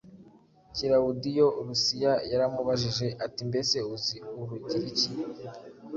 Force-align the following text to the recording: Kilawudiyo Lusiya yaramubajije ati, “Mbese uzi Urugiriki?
Kilawudiyo 0.75 1.47
Lusiya 1.67 2.13
yaramubajije 2.31 3.07
ati, 3.25 3.41
“Mbese 3.49 3.77
uzi 3.93 4.17
Urugiriki? 4.39 5.07